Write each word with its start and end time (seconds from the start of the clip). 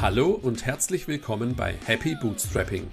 Hallo 0.00 0.28
und 0.30 0.64
herzlich 0.64 1.08
willkommen 1.08 1.56
bei 1.56 1.74
Happy 1.84 2.14
Bootstrapping. 2.14 2.86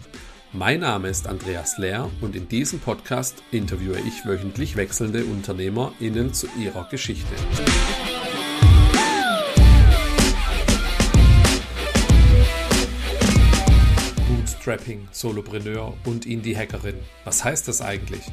Mein 0.54 0.80
Name 0.80 1.10
ist 1.10 1.28
Andreas 1.28 1.78
Lehr 1.78 2.10
und 2.20 2.36
in 2.36 2.48
diesem 2.48 2.80
Podcast 2.80 3.44
interviewe 3.52 4.00
ich 4.08 4.26
wöchentlich 4.26 4.76
wechselnde 4.76 5.24
UnternehmerInnen 5.24 6.34
zu 6.34 6.48
ihrer 6.60 6.90
Geschichte. 6.90 7.32
Bootstrapping, 14.28 15.08
Solopreneur 15.12 15.96
und 16.06 16.26
Indie-Hackerin. 16.26 16.96
Was 17.24 17.44
heißt 17.44 17.68
das 17.68 17.84
eigentlich? 17.84 18.24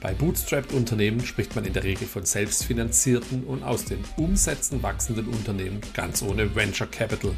Bei 0.00 0.14
Bootstrapped-Unternehmen 0.14 1.20
spricht 1.20 1.54
man 1.54 1.66
in 1.66 1.74
der 1.74 1.84
Regel 1.84 2.08
von 2.08 2.24
selbstfinanzierten 2.24 3.44
und 3.44 3.62
aus 3.62 3.84
den 3.84 4.02
Umsätzen 4.16 4.82
wachsenden 4.82 5.26
Unternehmen 5.26 5.82
ganz 5.92 6.22
ohne 6.22 6.56
Venture 6.56 6.86
Capital. 6.86 7.34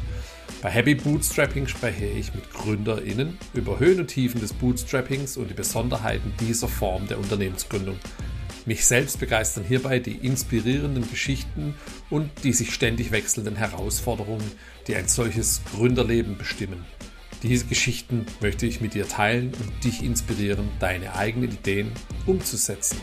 Bei 0.65 0.71
Happy 0.71 0.95
Bootstrapping 0.95 1.67
spreche 1.67 2.07
ich 2.07 2.33
mit 2.33 2.51
GründerInnen 2.51 3.37
über 3.53 3.77
Höhen 3.77 3.99
und 3.99 4.07
Tiefen 4.07 4.41
des 4.41 4.51
Bootstrappings 4.51 5.37
und 5.37 5.51
die 5.51 5.53
Besonderheiten 5.53 6.33
dieser 6.39 6.67
Form 6.67 7.07
der 7.07 7.19
Unternehmensgründung. 7.19 7.99
Mich 8.65 8.83
selbst 8.83 9.19
begeistern 9.19 9.63
hierbei 9.63 9.99
die 9.99 10.15
inspirierenden 10.15 11.07
Geschichten 11.07 11.75
und 12.09 12.31
die 12.43 12.51
sich 12.51 12.73
ständig 12.73 13.11
wechselnden 13.11 13.55
Herausforderungen, 13.55 14.49
die 14.87 14.95
ein 14.95 15.07
solches 15.07 15.61
Gründerleben 15.71 16.35
bestimmen. 16.35 16.83
Diese 17.43 17.65
Geschichten 17.65 18.25
möchte 18.41 18.65
ich 18.65 18.81
mit 18.81 18.95
dir 18.95 19.07
teilen 19.07 19.53
und 19.53 19.83
dich 19.83 20.01
inspirieren, 20.01 20.67
deine 20.79 21.13
eigenen 21.13 21.51
Ideen 21.51 21.91
umzusetzen. 22.25 22.97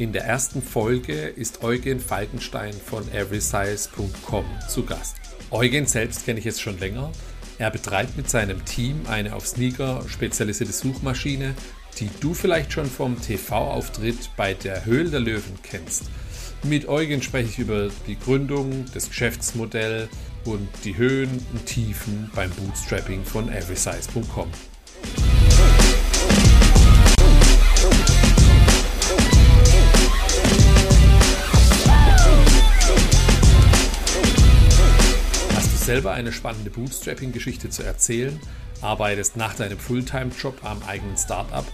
In 0.00 0.14
der 0.14 0.24
ersten 0.24 0.62
Folge 0.62 1.12
ist 1.12 1.62
Eugen 1.62 2.00
Falkenstein 2.00 2.72
von 2.72 3.06
everysize.com 3.12 4.46
zu 4.66 4.86
Gast. 4.86 5.16
Eugen 5.50 5.84
selbst 5.84 6.24
kenne 6.24 6.38
ich 6.38 6.46
jetzt 6.46 6.62
schon 6.62 6.78
länger. 6.78 7.12
Er 7.58 7.70
betreibt 7.70 8.16
mit 8.16 8.30
seinem 8.30 8.64
Team 8.64 9.02
eine 9.10 9.34
auf 9.34 9.46
Sneaker 9.46 10.02
spezialisierte 10.08 10.72
Suchmaschine, 10.72 11.54
die 11.98 12.08
du 12.18 12.32
vielleicht 12.32 12.72
schon 12.72 12.86
vom 12.86 13.20
TV-Auftritt 13.20 14.30
bei 14.38 14.54
der 14.54 14.86
Höhle 14.86 15.10
der 15.10 15.20
Löwen 15.20 15.58
kennst. 15.62 16.04
Mit 16.62 16.88
Eugen 16.88 17.20
spreche 17.20 17.50
ich 17.50 17.58
über 17.58 17.90
die 18.06 18.18
Gründung, 18.18 18.86
das 18.94 19.10
Geschäftsmodell 19.10 20.08
und 20.46 20.66
die 20.84 20.96
Höhen 20.96 21.44
und 21.52 21.66
Tiefen 21.66 22.30
beim 22.34 22.48
Bootstrapping 22.52 23.22
von 23.22 23.52
everysize.com. 23.52 24.50
selber 35.90 36.12
eine 36.12 36.30
spannende 36.30 36.70
Bootstrapping-Geschichte 36.70 37.68
zu 37.68 37.82
erzählen, 37.82 38.38
arbeitest 38.80 39.36
nach 39.36 39.54
deinem 39.54 39.76
Fulltime-Job 39.76 40.60
am 40.62 40.80
eigenen 40.84 41.16
Startup 41.16 41.64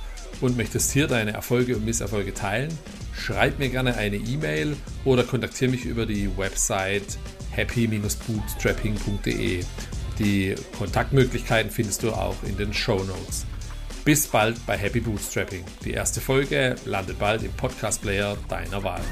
und 0.41 0.57
möchtest 0.57 0.93
hier 0.93 1.07
deine 1.07 1.35
Erfolge 1.35 1.77
und 1.77 1.85
Misserfolge 1.85 2.33
teilen, 2.33 2.73
schreib 3.13 3.59
mir 3.59 3.69
gerne 3.69 3.99
eine 3.99 4.17
E-Mail 4.17 4.75
oder 5.05 5.23
kontaktiere 5.23 5.71
mich 5.71 5.85
über 5.85 6.07
die 6.07 6.35
Website 6.35 7.19
happy-bootstrapping.de. 7.51 9.63
Die 10.19 10.55
Kontaktmöglichkeiten 10.79 11.71
findest 11.71 12.03
du 12.03 12.13
auch 12.13 12.43
in 12.45 12.57
den 12.57 12.73
Show 12.73 13.05
Notes. 13.05 13.45
Bis 14.07 14.27
bald 14.27 14.65
bei 14.65 14.79
Happy 14.79 15.01
Bootstrapping. 15.01 15.63
Die 15.85 15.91
erste 15.91 16.23
Folge 16.23 16.77
landet 16.87 17.19
bald 17.19 17.43
im 17.43 17.53
Podcast 17.53 18.01
Player 18.01 18.35
deiner 18.49 18.83
Wahl. 18.83 19.03